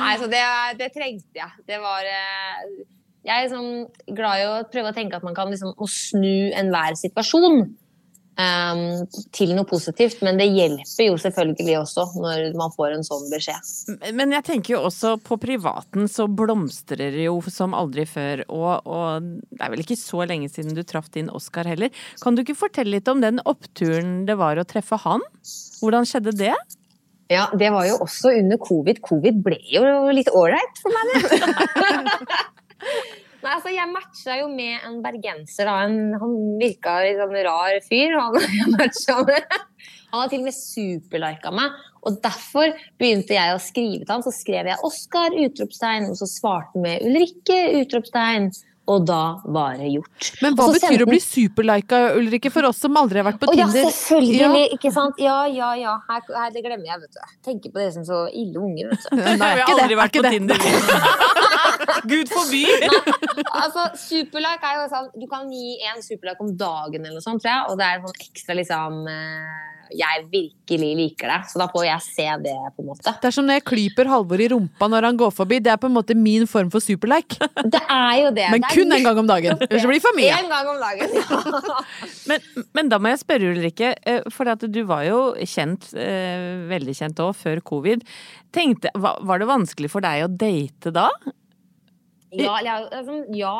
Nei, 0.00 0.12
så 0.18 0.30
det, 0.32 0.44
det 0.80 0.88
trengte 0.94 1.42
jeg. 1.42 1.50
Det 1.68 1.78
var 1.82 2.08
eh, 2.08 2.78
Jeg 3.28 3.34
er 3.34 3.44
liksom 3.44 4.16
glad 4.16 4.40
i 4.40 4.48
å 4.48 4.56
prøve 4.72 4.88
å 4.88 4.96
tenke 4.96 5.18
at 5.18 5.26
man 5.26 5.36
kan 5.36 5.52
liksom 5.52 5.74
snu 5.92 6.48
enhver 6.56 6.96
situasjon 6.96 7.58
um, 8.38 8.80
til 9.36 9.52
noe 9.56 9.68
positivt, 9.68 10.22
men 10.24 10.40
det 10.40 10.46
hjelper 10.48 11.10
jo 11.10 11.18
selvfølgelig 11.20 11.76
også 11.82 12.06
når 12.22 12.56
man 12.58 12.72
får 12.72 12.96
en 12.96 13.06
sånn 13.06 13.26
beskjed. 13.32 14.08
Men 14.16 14.32
jeg 14.36 14.46
tenker 14.48 14.76
jo 14.76 14.82
også 14.88 15.16
på 15.24 15.38
privaten 15.42 16.08
så 16.10 16.28
blomstrer 16.30 17.12
det 17.18 17.26
jo 17.26 17.36
som 17.52 17.76
aldri 17.76 18.06
før. 18.08 18.46
Og, 18.48 18.88
og 18.88 19.28
det 19.52 19.60
er 19.60 19.74
vel 19.74 19.84
ikke 19.84 20.00
så 20.00 20.24
lenge 20.28 20.50
siden 20.52 20.76
du 20.78 20.84
traff 20.86 21.10
din 21.14 21.28
Oscar 21.28 21.68
heller. 21.68 21.92
Kan 22.22 22.38
du 22.38 22.44
ikke 22.46 22.58
fortelle 22.58 22.96
litt 22.96 23.12
om 23.12 23.20
den 23.24 23.42
oppturen 23.44 24.22
det 24.28 24.38
var 24.40 24.56
å 24.56 24.66
treffe 24.68 25.00
han? 25.04 25.24
Hvordan 25.82 26.08
skjedde 26.08 26.36
det? 26.38 26.54
Ja, 27.28 27.50
det 27.60 27.68
var 27.74 27.84
jo 27.84 27.98
også 28.06 28.32
under 28.40 28.56
covid. 28.62 29.02
Covid 29.04 29.42
ble 29.44 29.58
jo 29.68 29.82
litt 30.16 30.30
ålreit 30.32 30.80
for 30.80 30.96
meg, 30.96 31.12
det. 31.12 32.38
Nei, 33.48 33.54
altså, 33.56 33.70
jeg 33.72 33.88
matcha 33.88 34.34
jo 34.42 34.48
med 34.52 34.82
en 34.84 34.98
bergenser. 35.00 35.64
Da. 35.64 35.76
En, 35.88 36.16
han 36.20 36.32
virka 36.60 36.98
litt 37.00 37.16
sånn 37.16 37.38
rar 37.46 37.78
fyr. 37.86 38.16
Han, 38.18 38.36
han 40.08 40.22
har 40.22 40.30
til 40.32 40.40
og 40.40 40.46
med 40.48 40.56
superlika 40.56 41.52
meg. 41.52 41.80
Og 42.08 42.16
derfor 42.24 42.72
begynte 43.00 43.36
jeg 43.36 43.52
å 43.52 43.60
skrive 43.60 44.04
til 44.04 44.12
ham. 44.12 44.24
Så 44.24 44.32
skrev 44.32 44.68
jeg 44.68 44.80
'Oskar!' 44.84 45.36
utropstegn, 45.36 46.08
og 46.08 46.16
så 46.20 46.28
svarte 46.28 46.76
han 46.76 46.84
med 46.84 47.04
'Ulrikke!' 47.04 47.82
utropstegn. 47.82 48.48
Og 48.88 49.04
da 49.04 49.40
var 49.44 49.76
det 49.76 49.90
gjort. 49.92 50.30
Men 50.40 50.56
hva 50.56 50.70
betyr 50.72 50.86
sendte... 50.86 51.04
å 51.04 51.10
bli 51.10 51.20
superlika, 51.20 51.98
Ulrikke, 52.16 52.52
for 52.52 52.70
oss 52.70 52.80
som 52.84 52.96
aldri 52.96 53.20
har 53.20 53.26
vært 53.28 53.40
på 53.42 53.50
å 53.50 53.56
ja, 53.56 53.66
Tinder? 53.68 53.90
selvfølgelig. 53.92 54.62
Ja. 54.62 54.78
Ikke 54.78 54.92
sant? 54.94 55.20
Ja, 55.20 55.38
ja, 55.52 55.74
ja. 55.76 55.98
Her, 56.08 56.24
her, 56.32 56.54
det 56.54 56.64
glemmer 56.64 56.88
jeg, 56.88 57.04
vet 57.04 57.18
du. 57.18 57.36
Tenker 57.50 57.74
på 57.74 57.82
dere 57.82 57.92
som 57.98 58.08
så 58.08 58.22
ille 58.32 58.56
unger, 58.64 58.94
vet 58.94 59.04
du. 59.04 59.20
Nei, 59.20 59.36
Vi 59.36 59.66
har 59.66 59.74
aldri 59.74 60.00
vært 60.00 60.16
på 60.16 60.24
det. 60.24 60.32
Tinder. 60.38 60.56
Gud 62.08 62.30
forby! 62.32 62.64
altså, 63.62 63.88
superlike 63.98 64.68
er 64.68 64.78
jo 64.80 64.84
sånn 64.92 65.08
Du 65.18 65.26
kan 65.30 65.48
gi 65.52 65.78
en 65.88 66.04
superlike 66.04 66.44
om 66.44 66.52
dagen 66.58 67.02
eller 67.02 67.18
noe 67.18 67.24
sånt, 67.24 67.42
tror 67.42 67.52
jeg. 67.52 67.66
Og 67.72 67.80
det 67.80 67.88
er 67.88 68.04
sånn 68.04 68.22
ekstra 68.28 68.56
liksom 68.58 68.98
eh, 69.12 69.66
Jeg 69.98 70.24
virkelig 70.32 70.90
liker 71.00 71.32
det. 71.32 71.38
Så 71.52 71.60
da 71.62 71.68
får 71.72 71.86
jeg 71.88 72.06
se 72.06 72.28
det, 72.44 72.56
på 72.76 72.84
en 72.84 72.90
måte. 72.92 73.14
Det 73.22 73.30
er 73.30 73.36
som 73.38 73.48
når 73.48 73.60
jeg 73.60 73.66
klyper 73.72 74.12
Halvor 74.12 74.44
i 74.44 74.50
rumpa 74.52 74.90
når 74.92 75.08
han 75.10 75.20
går 75.20 75.34
forbi. 75.34 75.60
Det 75.64 75.72
er 75.74 75.80
på 75.80 75.90
en 75.90 75.96
måte 75.96 76.16
min 76.18 76.46
form 76.50 76.72
for 76.74 76.84
superlike. 76.84 77.40
Det 77.78 77.80
er 77.84 78.14
jo 78.22 78.28
det. 78.32 78.46
Men 78.52 78.62
det 78.62 78.68
er 78.68 78.76
kun 78.78 78.94
en 78.94 79.04
gang 79.04 79.18
om 79.20 79.28
dagen. 79.28 79.58
Ellers 79.68 79.84
blir 79.84 79.98
det 79.98 80.04
for 80.04 80.16
mye. 80.16 80.30
En 80.32 80.48
gang 80.50 80.68
om 80.70 80.78
dagen, 80.80 81.16
ja. 81.18 81.80
Men, 82.30 82.64
men 82.76 82.90
da 82.92 82.98
må 83.02 83.10
jeg 83.12 83.20
spørre 83.20 83.50
Ulrikke, 83.52 83.90
eh, 84.08 84.28
for 84.32 84.48
at 84.48 84.62
du 84.72 84.78
var 84.88 85.04
jo 85.08 85.18
kjent, 85.42 85.90
eh, 85.98 86.64
veldig 86.70 86.94
kjent 86.96 87.20
òg, 87.24 87.34
før 87.36 87.60
covid. 87.66 88.04
Tenkte, 88.54 88.92
var 88.96 89.18
var 89.28 89.42
det 89.42 89.48
vanskelig 89.50 89.90
for 89.92 90.04
deg 90.04 90.24
å 90.24 90.30
date 90.30 90.92
da? 90.94 91.08
Ja, 92.36 92.58
ja, 92.64 92.74
altså, 92.92 93.22
ja. 93.32 93.54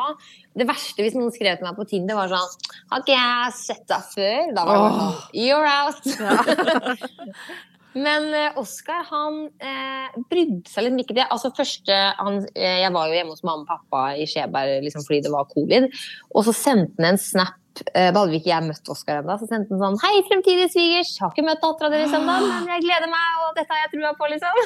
Det 0.57 0.67
verste 0.69 1.01
hvis 1.05 1.15
noen 1.17 1.33
skrev 1.33 1.57
til 1.57 1.65
meg 1.65 1.77
på 1.79 1.87
Tinder, 1.89 2.19
var 2.19 2.29
sånn 2.29 2.75
Har 2.91 3.01
ikke 3.01 3.17
jeg 3.17 3.55
sett 3.57 3.85
deg 3.89 4.11
før? 4.13 4.53
Da 4.57 4.65
var 4.67 4.79
det 4.83 4.91
sånn 4.99 5.17
You're 5.41 5.69
out! 5.69 6.03
Men 7.97 8.27
eh, 8.37 8.57
Oskar, 8.61 9.01
han 9.09 9.47
eh, 9.57 10.17
brydde 10.29 10.69
seg 10.69 10.85
liksom 10.85 10.99
ikke 11.01 11.15
det. 11.17 11.25
Altså 11.33 11.49
første, 11.57 11.95
han, 12.19 12.43
eh, 12.53 12.83
Jeg 12.83 12.91
var 12.93 13.09
jo 13.09 13.17
hjemme 13.17 13.33
hos 13.33 13.41
mamma 13.41 13.65
og 13.65 13.71
pappa 13.71 14.03
i 14.13 14.27
Skjeberg 14.29 14.85
liksom, 14.85 15.05
fordi 15.07 15.23
det 15.25 15.31
var 15.33 15.49
covid. 15.49 15.89
Og 16.35 16.45
så 16.45 16.53
sendte 16.53 17.01
han 17.01 17.15
en 17.15 17.21
snap. 17.21 17.57
Eh, 17.95 18.11
da 18.11 18.19
hadde 18.19 18.29
vi 18.33 18.41
ikke 18.43 18.53
jeg 18.53 18.67
møtt 18.67 18.93
Oskar 18.93 19.23
ennå. 19.23 19.39
Så 19.41 19.49
sendte 19.49 19.73
han 19.73 19.81
sånn 19.81 20.03
Hei, 20.05 20.19
fremtidige 20.29 20.69
svigers. 20.75 21.15
Har 21.23 21.33
ikke 21.33 21.47
møtt 21.49 21.65
dattera 21.65 21.89
deres 21.95 22.13
ennå, 22.13 22.37
men 22.45 22.69
jeg 22.75 22.85
gleder 22.85 23.09
meg, 23.09 23.41
og 23.47 23.57
dette 23.57 23.73
har 23.73 23.87
jeg 23.87 23.95
trua 23.95 24.13
på, 24.19 24.29
liksom. 24.35 24.61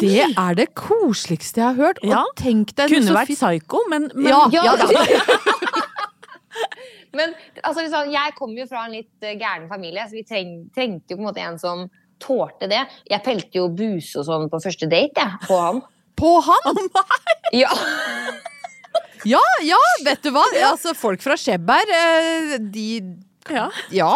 Det 0.00 0.24
er 0.26 0.56
det 0.58 0.68
koseligste 0.74 1.60
jeg 1.62 1.68
har 1.68 1.78
hørt. 1.78 2.00
Og 2.02 2.32
tenk 2.40 2.74
deg 2.74 2.90
Kunne 2.90 3.14
vært 3.14 3.30
psyko, 3.30 3.78
psycho, 3.78 3.82
men, 3.92 4.08
men 4.14 4.32
Ja, 4.32 4.44
Ja, 4.52 4.76
ja, 4.76 5.06
ja. 5.16 5.22
Men 7.12 7.34
altså, 7.60 7.82
liksom, 7.82 8.08
jeg 8.12 8.32
kommer 8.38 8.62
jo 8.62 8.68
fra 8.70 8.86
en 8.86 8.94
litt 8.96 9.24
eh, 9.26 9.34
gæren 9.36 9.66
familie, 9.68 10.06
så 10.08 10.16
vi 10.16 10.24
treng, 10.24 10.52
trengte 10.72 11.12
jo 11.12 11.18
på 11.18 11.22
en 11.22 11.28
måte 11.28 11.44
en 11.44 11.58
som 11.60 11.82
tålte 12.22 12.68
det. 12.70 12.80
Jeg 13.10 13.24
pelte 13.26 13.60
jo 13.60 13.66
buse 13.76 14.22
og 14.22 14.28
sånn 14.28 14.48
på 14.52 14.60
første 14.62 14.88
date, 14.88 15.26
jeg, 15.26 15.42
på 15.44 15.58
han. 15.60 15.82
På 16.22 16.36
han! 16.46 16.82
Ja. 17.62 17.72
Ja, 19.28 19.40
ja, 19.64 19.78
vet 20.06 20.22
du 20.24 20.30
hva? 20.34 20.42
Altså, 20.70 20.94
folk 20.96 21.20
fra 21.22 21.36
Skjeberg, 21.36 21.90
eh, 21.92 22.56
de 22.72 22.86
Ja. 23.52 23.66
Ja. 23.92 24.14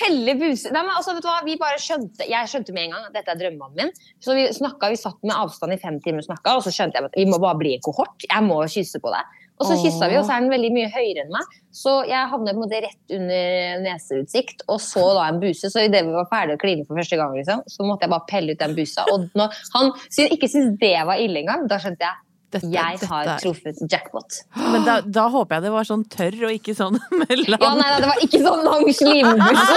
Pelle 0.00 0.34
buse 0.40 0.70
Nei, 0.72 0.82
men 0.86 0.94
altså, 0.94 1.12
vet 1.16 1.24
du 1.24 1.28
hva? 1.28 1.40
Vi 1.44 1.58
bare 1.60 1.80
skjønte 1.82 2.26
Jeg 2.30 2.48
skjønte 2.50 2.74
med 2.76 2.88
en 2.88 2.96
gang 2.96 3.08
at 3.10 3.18
dette 3.18 3.34
er 3.34 3.40
drømmemannen 3.42 3.90
min. 3.90 4.08
Så 4.22 4.36
vi 4.36 4.46
snakket, 4.54 4.94
vi 4.94 5.00
satt 5.00 5.20
med 5.26 5.36
avstand 5.36 5.76
i 5.76 5.80
fem 5.82 6.00
timer 6.04 6.24
og 6.24 6.30
snakka, 6.30 6.56
og 6.56 6.64
så 6.64 6.72
skjønte 6.74 6.98
jeg 6.98 7.10
at 7.10 7.20
vi 7.20 7.28
må 7.28 7.40
bare 7.42 7.58
bli 7.60 7.76
en 7.76 7.84
kohort. 7.84 8.24
Jeg 8.24 8.46
må 8.46 8.62
kysse 8.70 9.02
på 9.02 9.12
deg. 9.12 9.36
Og 9.60 9.68
så 9.68 9.76
kyssa 9.76 10.08
vi, 10.08 10.16
og 10.16 10.24
så 10.24 10.32
er 10.32 10.44
den 10.44 10.52
veldig 10.54 10.70
mye 10.72 10.88
høyere 10.88 11.26
enn 11.26 11.34
meg. 11.34 11.56
Så 11.76 11.98
jeg 12.08 12.30
havnet 12.30 12.56
på 12.56 12.62
en 12.62 12.62
måte 12.62 12.78
rett 12.80 13.14
under 13.18 13.82
neseutsikt, 13.84 14.64
og 14.72 14.80
så 14.80 15.02
da 15.18 15.26
en 15.28 15.40
buse. 15.42 15.68
Så 15.68 15.84
idet 15.84 16.00
vi 16.06 16.14
var 16.14 16.30
ferdige 16.30 16.56
å 16.56 16.62
kline 16.62 16.86
for 16.88 16.96
første 16.96 17.18
gang, 17.20 17.36
liksom, 17.36 17.60
så 17.68 17.84
måtte 17.84 18.06
jeg 18.06 18.14
bare 18.14 18.28
pelle 18.30 18.56
ut 18.56 18.62
den 18.62 18.76
busa. 18.78 19.04
Og 19.12 19.28
når 19.36 19.60
han 19.76 19.92
ikke 20.30 20.48
syntes 20.48 20.80
det 20.80 20.96
var 21.10 21.20
ille 21.20 21.42
engang, 21.42 21.68
da 21.68 21.76
skjønte 21.82 22.08
jeg 22.08 22.29
Dette- 22.50 22.66
jeg 22.72 22.98
dette 22.98 23.06
har 23.12 23.24
er- 23.36 23.40
truffet 23.42 23.76
jackpot. 23.90 24.30
Men 24.58 24.82
da, 24.84 25.00
da 25.06 25.28
håper 25.30 25.54
jeg 25.60 25.64
det 25.68 25.72
var 25.76 25.84
sånn 25.86 26.02
tørr 26.10 26.34
og 26.48 26.52
ikke 26.56 26.74
sånn 26.74 26.98
med 27.20 27.30
Ja, 27.46 27.70
nei, 27.74 27.78
nei, 27.78 28.00
det 28.02 28.08
var 28.10 28.18
ikke 28.26 28.40
sånn 28.42 28.64
lang 28.66 28.86
slimbuss. 28.90 29.70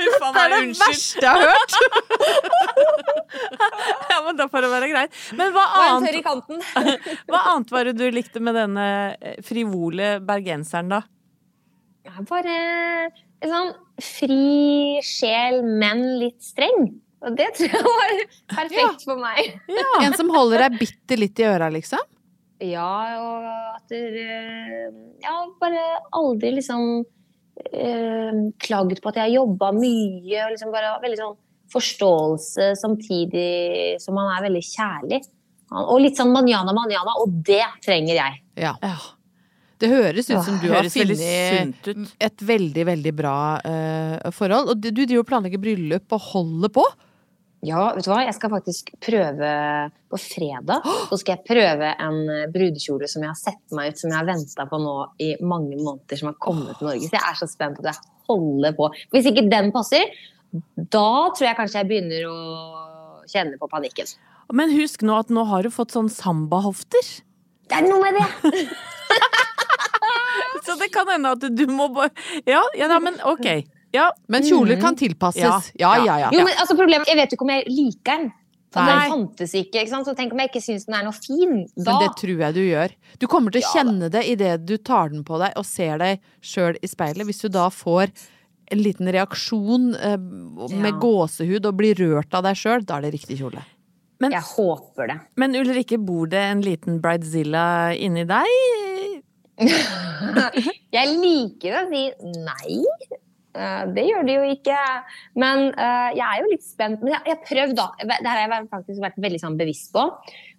Det 0.00 0.06
er 0.40 0.48
det 0.54 0.80
verste 0.80 1.20
jeg 1.20 1.28
har 1.28 1.44
hørt! 1.50 1.72
Ja, 4.10 4.16
men 4.24 4.36
da 4.38 4.46
får 4.50 4.60
det 4.64 4.70
være 4.72 4.88
greit. 4.90 5.12
Men 5.38 5.52
hva 5.54 5.64
annet, 5.80 6.16
hva 7.30 7.40
annet 7.52 7.70
var 7.74 7.82
det 7.88 7.94
du 7.98 8.06
likte 8.14 8.40
med 8.42 8.54
denne 8.58 8.86
eh, 9.20 9.36
frivole 9.46 10.06
bergenseren, 10.26 10.88
da? 10.92 11.00
Ja, 12.08 12.12
bare 12.28 12.54
en 13.44 13.50
sånn 13.52 13.72
fri 14.02 14.98
sjel, 15.04 15.60
men 15.66 15.98
litt 16.22 16.40
streng. 16.44 16.80
Og 17.20 17.36
det 17.36 17.50
tror 17.56 17.74
jeg 17.74 17.84
var 17.84 18.14
perfekt 18.54 19.04
for 19.04 19.20
meg. 19.20 19.58
En 20.00 20.16
som 20.16 20.30
holder 20.32 20.64
deg 20.64 20.78
bitte 20.80 21.18
litt 21.20 21.42
i 21.42 21.46
øra, 21.50 21.68
liksom? 21.72 22.00
Ja, 22.60 23.16
og 23.20 23.44
at 23.76 23.92
dere 23.92 24.90
Ja, 25.22 25.34
bare 25.60 25.84
aldri 26.16 26.52
liksom 26.58 27.04
eh, 27.72 28.40
klaget 28.60 29.00
på 29.00 29.12
at 29.12 29.20
jeg 29.22 29.38
jobba 29.38 29.70
mye, 29.76 30.42
og 30.44 30.54
liksom 30.54 30.72
bare 30.74 30.98
veldig 31.04 31.20
sånn 31.20 31.38
forståelse 31.70 32.72
samtidig 32.80 34.00
som 34.02 34.16
man 34.18 34.32
er 34.34 34.48
veldig 34.48 34.64
kjærlig. 34.66 35.22
Og 35.70 36.00
litt 36.02 36.18
sånn 36.18 36.32
manjana 36.34 36.74
manjana, 36.74 37.14
og 37.22 37.40
det 37.46 37.62
trenger 37.84 38.16
jeg. 38.16 38.40
Ja. 38.58 38.74
Ja. 38.82 38.96
Det 39.80 39.88
høres 39.88 40.26
ut 40.28 40.42
som 40.44 40.58
du 40.60 40.66
har 40.74 40.84
funnet 40.92 41.86
et 42.20 42.42
veldig, 42.44 42.82
veldig 42.84 43.12
bra 43.16 43.36
uh, 43.64 44.32
forhold. 44.36 44.74
Og 44.74 44.82
du 44.82 44.90
du 44.90 45.06
driver 45.06 45.22
og 45.22 45.30
planlegger 45.30 45.62
bryllup 45.62 46.16
og 46.16 46.26
holder 46.34 46.74
på. 46.74 46.84
Ja, 47.66 47.90
vet 47.92 48.06
du 48.06 48.08
hva? 48.08 48.22
Jeg 48.24 48.36
skal 48.38 48.52
faktisk 48.54 48.88
prøve 49.04 49.48
på 50.08 50.18
fredag. 50.20 50.86
Så 51.10 51.18
skal 51.20 51.36
jeg 51.36 51.46
prøve 51.48 51.90
en 51.92 52.20
eh, 52.32 52.46
brudekjole 52.52 53.08
som 53.10 53.24
jeg 53.24 53.32
har 53.34 53.38
sett 53.38 53.76
meg 53.76 53.92
ut, 53.92 54.00
som 54.00 54.08
jeg 54.08 54.16
har 54.16 54.28
venta 54.28 54.64
på 54.70 54.80
nå 54.80 54.94
i 55.20 55.34
mange 55.44 55.76
måneder, 55.76 56.16
som 56.16 56.30
har 56.30 56.38
kommet 56.40 56.78
til 56.78 56.88
Norge. 56.88 57.10
Så 57.10 57.18
jeg 57.18 57.26
er 57.28 57.40
så 57.42 57.48
spent 57.50 57.76
på 57.76 57.84
at 57.84 57.92
jeg 57.92 58.14
holder 58.30 58.76
på. 58.78 58.88
Hvis 59.12 59.28
ikke 59.28 59.44
den 59.52 59.68
passer, 59.74 60.08
da 60.50 61.10
tror 61.36 61.46
jeg 61.50 61.58
kanskje 61.58 61.82
jeg 61.82 61.90
begynner 61.90 62.30
å 62.30 62.38
kjenne 63.30 63.60
på 63.60 63.68
panikken. 63.70 64.08
Men 64.56 64.72
husk 64.74 65.04
nå 65.06 65.18
at 65.20 65.28
nå 65.30 65.44
har 65.50 65.66
du 65.66 65.70
fått 65.74 65.92
sånn 65.94 66.08
sambahofter. 66.10 67.12
Det 67.70 67.76
er 67.76 67.84
noe 67.86 68.00
med 68.02 68.16
det! 68.18 68.64
Så 70.64 70.74
det 70.80 70.90
kan 70.92 71.08
hende 71.08 71.32
at 71.36 71.44
du 71.56 71.62
må 71.72 71.88
bare 71.94 72.10
Ja, 72.48 72.60
ja 72.76 72.98
men 73.02 73.16
ok. 73.26 73.46
Ja. 73.92 74.10
Men 74.28 74.42
kjoler 74.46 74.78
kan 74.80 74.94
tilpasses. 74.96 75.42
Ja. 75.42 75.60
Ja, 75.78 75.96
ja, 76.04 76.18
ja. 76.26 76.28
Jo, 76.32 76.44
men 76.46 76.54
altså 76.60 76.76
problemet, 76.78 77.08
Jeg 77.10 77.16
vet 77.18 77.32
jo 77.32 77.36
ikke 77.40 77.46
om 77.48 77.54
jeg 77.56 77.64
liker 77.68 78.16
den. 78.20 78.30
For 78.70 78.86
Nei. 78.86 78.92
Den 79.02 79.10
fantes 79.10 79.52
ikke. 79.58 79.80
ikke 79.82 79.90
sant? 79.90 80.06
Så 80.06 80.12
tenk 80.14 80.30
om 80.32 80.38
jeg 80.38 80.48
ikke 80.52 80.60
syns 80.62 80.84
den 80.86 80.94
er 80.94 81.02
noe 81.08 81.16
fin. 81.16 81.64
Da 81.74 81.96
Men 81.96 82.04
det 82.04 82.10
tror 82.20 82.38
jeg 82.44 82.54
du 82.54 82.60
gjør. 82.62 82.92
Du 83.18 83.26
kommer 83.26 83.50
til 83.50 83.62
å 83.62 83.66
Ja, 83.66 83.72
kjenne 83.80 84.10
det 84.14 84.22
idet 84.30 84.64
du 84.64 84.76
tar 84.78 85.08
den 85.10 85.24
på 85.26 85.40
deg 85.42 85.56
og 85.58 85.66
ser 85.66 85.98
deg 85.98 86.20
sjøl 86.40 86.78
i 86.78 86.86
speilet. 86.86 87.26
Hvis 87.26 87.42
du 87.42 87.48
da 87.50 87.66
får 87.68 88.12
en 88.70 88.78
liten 88.78 89.10
reaksjon 89.10 89.88
eh, 89.98 90.14
med 90.70 90.92
Ja. 90.92 90.98
gåsehud 91.02 91.66
og 91.66 91.74
blir 91.82 91.98
rørt 91.98 92.32
av 92.32 92.44
deg 92.46 92.54
sjøl, 92.54 92.86
da 92.86 92.98
er 92.98 93.08
det 93.08 93.14
riktig 93.18 93.40
kjole. 93.42 93.64
Men, 94.20 94.30
Jeg 94.38 94.42
håper 94.54 95.08
det. 95.08 95.18
men 95.36 95.54
Ulrikke, 95.56 95.98
bor 95.98 96.26
det 96.30 96.38
en 96.38 96.60
liten 96.62 97.00
bridezilla 97.00 97.90
inni 97.98 98.22
deg? 98.28 98.46
Jeg 100.90 101.18
liker 101.18 101.74
å 101.80 101.82
si 101.90 102.04
nei. 102.46 102.84
Eh, 103.56 103.82
det 103.96 104.06
gjør 104.06 104.26
det 104.26 104.36
jo 104.36 104.46
ikke. 104.54 104.78
Men 105.40 105.66
eh, 105.72 106.10
jeg 106.18 106.26
er 106.26 106.42
jo 106.42 106.52
litt 106.52 106.66
spent. 106.66 107.02
Men 107.02 107.16
jeg 107.16 107.32
jeg 107.32 107.42
prøvd, 107.48 107.76
da. 107.78 107.88
Det 108.12 108.30
har 108.30 108.42
jeg 108.44 108.70
faktisk 108.70 109.02
vært 109.02 109.20
veldig 109.26 109.42
sånn 109.42 109.58
bevisst 109.60 109.92
på. 109.96 110.06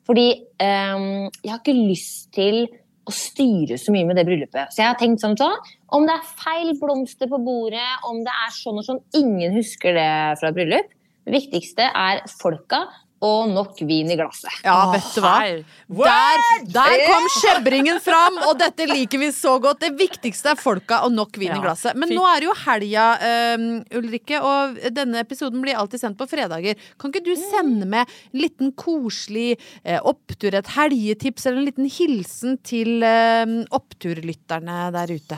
Fordi 0.07 0.29
um, 0.57 1.27
jeg 1.43 1.51
har 1.51 1.59
ikke 1.59 1.77
lyst 1.77 2.31
til 2.33 2.63
å 3.07 3.13
styre 3.13 3.77
så 3.81 3.93
mye 3.93 4.07
med 4.09 4.17
det 4.17 4.25
bryllupet. 4.27 4.73
Så 4.73 4.81
jeg 4.81 4.89
har 4.89 4.97
tenkt 4.99 5.21
sånn 5.23 5.37
sånn 5.39 5.53
om 5.93 6.07
det 6.07 6.15
er 6.15 6.31
feil 6.41 6.71
blomster 6.79 7.29
på 7.29 7.39
bordet, 7.43 7.85
om 8.09 8.21
det 8.25 8.33
er 8.33 8.51
sånn 8.55 8.79
og 8.81 8.87
sånn 8.87 9.01
Ingen 9.17 9.53
husker 9.57 9.93
det 9.97 10.09
fra 10.41 10.49
et 10.49 10.57
bryllup. 10.57 10.91
Det 11.27 11.35
viktigste 11.35 11.85
er 11.85 12.23
folka 12.33 12.85
og 13.21 13.51
nok 13.53 13.77
vin 13.85 14.09
i 14.09 14.17
glasset. 14.17 14.49
Ja, 14.65 14.89
vet 14.93 15.09
du 15.13 15.21
hva? 15.21 15.35
Der, 15.45 16.43
der 16.73 17.03
kom 17.05 17.27
skjebringen 17.35 17.99
fram, 18.01 18.39
og 18.47 18.55
dette 18.59 18.87
liker 18.89 19.21
vi 19.21 19.29
så 19.35 19.57
godt. 19.61 19.83
Det 19.83 19.91
viktigste 19.99 20.55
er 20.55 20.59
folka 20.59 21.03
og 21.05 21.13
nok 21.13 21.37
vin 21.41 21.53
i 21.53 21.61
glasset. 21.61 21.93
Men 21.93 22.09
fint. 22.09 22.17
nå 22.17 22.25
er 22.29 22.41
det 22.41 22.49
jo 22.49 22.57
helga, 22.63 23.05
um, 23.53 23.67
Ulrikke, 24.01 24.41
og 24.41 24.81
denne 24.97 25.21
episoden 25.21 25.61
blir 25.61 25.77
alltid 25.77 26.01
sendt 26.01 26.17
på 26.17 26.29
fredager. 26.31 26.81
Kan 26.97 27.13
ikke 27.13 27.25
du 27.29 27.35
sende 27.37 27.85
med 27.89 28.09
en 28.09 28.41
liten 28.41 28.73
koselig 28.73 29.53
uh, 29.85 29.99
opptur, 30.01 30.57
et 30.57 30.73
helgetips 30.75 31.45
eller 31.45 31.61
en 31.61 31.69
liten 31.69 31.89
hilsen 31.91 32.57
til 32.65 33.03
eh, 33.05 33.57
oppturlytterne 33.73 34.83
der 34.95 35.13
ute? 35.13 35.37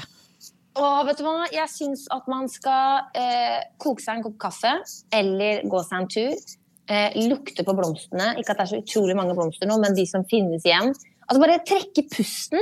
Og 0.80 1.06
vet 1.06 1.20
du 1.20 1.26
hva? 1.28 1.44
Jeg 1.54 1.70
syns 1.70 2.08
at 2.14 2.26
man 2.32 2.48
skal 2.50 3.12
eh, 3.18 3.62
koke 3.82 4.02
seg 4.02 4.18
en 4.18 4.26
kopp 4.26 4.40
kaffe 4.48 4.74
eller 5.14 5.62
gå 5.70 5.82
seg 5.86 6.00
en 6.00 6.10
tur. 6.10 6.54
Eh, 6.92 7.28
lukte 7.30 7.64
på 7.64 7.76
blomstene. 7.78 8.34
Ikke 8.40 8.52
at 8.52 8.60
det 8.60 8.66
er 8.66 8.72
så 8.74 8.84
utrolig 8.84 9.16
mange 9.16 9.36
blomster 9.38 9.70
nå, 9.70 9.80
men 9.80 9.96
de 9.96 10.04
som 10.10 10.26
finnes 10.28 10.66
igjen. 10.68 10.92
Altså 11.24 11.40
Bare 11.40 11.62
trekke 11.64 12.04
pusten 12.12 12.60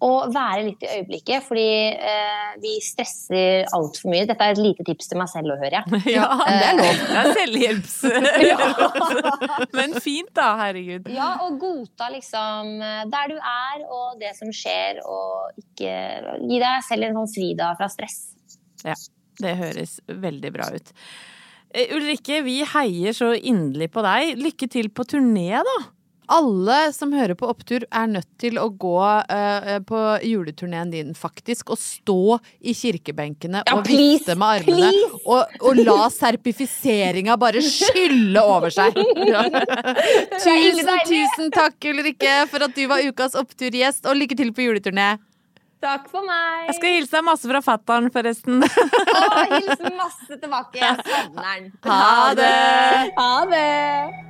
og 0.00 0.32
være 0.32 0.62
litt 0.64 0.84
i 0.84 0.88
øyeblikket, 0.94 1.44
fordi 1.44 1.66
eh, 1.92 2.52
vi 2.62 2.72
stresser 2.82 3.68
altfor 3.76 4.10
mye. 4.10 4.24
Dette 4.28 4.46
er 4.46 4.54
et 4.54 4.62
lite 4.64 4.86
tips 4.88 5.10
til 5.10 5.20
meg 5.20 5.28
selv 5.30 5.54
å 5.54 5.58
høre. 5.60 5.82
Ja, 6.08 6.26
det 6.40 6.66
er 6.70 6.78
lov. 6.78 7.02
Det 7.04 7.18
er 7.20 7.30
selvhjelps... 7.36 7.96
Men 9.78 9.96
fint, 10.00 10.32
da. 10.36 10.48
Herregud. 10.62 11.10
Ja, 11.12 11.34
og 11.44 11.60
godta 11.60 12.08
liksom 12.14 12.80
eh, 12.80 13.02
der 13.12 13.34
du 13.34 13.36
er 13.36 13.84
og 13.86 14.22
det 14.22 14.32
som 14.40 14.50
skjer, 14.56 15.02
og 15.04 15.60
ikke 15.60 15.94
gi 16.48 16.62
deg 16.64 16.86
selv 16.88 17.10
en 17.10 17.20
sånn 17.20 17.34
fridag 17.36 17.76
fra 17.78 17.90
stress. 17.92 18.22
Ja, 18.86 18.96
det 19.44 19.58
høres 19.60 20.00
veldig 20.08 20.56
bra 20.56 20.72
ut. 20.72 20.96
Eh, 21.70 21.94
Ulrikke, 21.94 22.42
vi 22.42 22.60
heier 22.66 23.14
så 23.14 23.32
inderlig 23.34 23.92
på 23.94 24.02
deg. 24.02 24.36
Lykke 24.40 24.68
til 24.70 24.90
på 24.90 25.06
turné, 25.06 25.62
da. 25.66 25.78
Alle 26.30 26.92
som 26.94 27.10
hører 27.10 27.34
på 27.34 27.48
Opptur, 27.50 27.82
er 27.90 28.06
nødt 28.06 28.28
til 28.38 28.58
å 28.62 28.68
gå 28.70 28.98
uh, 29.02 29.70
på 29.82 30.02
juleturneen 30.22 30.92
din, 30.92 31.08
faktisk. 31.18 31.72
Og 31.74 31.80
stå 31.82 32.36
i 32.62 32.74
kirkebenkene 32.76 33.64
Ja, 33.64 33.74
og 33.74 33.82
please, 33.88 34.20
vifte 34.20 34.36
med 34.38 34.60
armene. 34.60 35.08
Og, 35.24 35.56
og 35.66 35.80
la 35.82 36.06
serpifiseringa 36.14 37.34
bare 37.40 37.62
skylle 37.66 38.44
over 38.46 38.70
seg. 38.74 38.94
Ja. 39.26 39.42
Tusen, 40.44 40.94
tusen 41.10 41.50
takk, 41.54 41.82
Ulrikke, 41.90 42.44
for 42.52 42.66
at 42.68 42.78
du 42.78 42.84
var 42.90 43.02
ukas 43.02 43.34
Opptur-gjest, 43.38 44.06
og 44.06 44.22
lykke 44.22 44.38
til 44.38 44.54
på 44.54 44.70
juleturné. 44.70 45.16
Takk 45.80 46.10
for 46.12 46.20
meg! 46.28 46.66
Jeg 46.68 46.76
skal 46.76 46.96
hilse 46.98 47.14
deg 47.16 47.24
masse 47.24 47.48
fra 47.48 47.60
fatter'n, 47.64 48.10
forresten. 48.12 48.60
Å, 48.60 49.20
hils 49.54 49.80
masse 49.96 50.36
tilbake. 50.36 50.76
Jeg 50.76 50.98
savner 51.06 51.46
den. 51.54 51.70
Ha 51.88 52.34
det! 52.36 52.50
Ha 53.16 53.30
det! 53.48 54.29